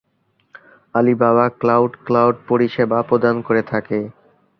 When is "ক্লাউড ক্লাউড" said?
1.59-2.35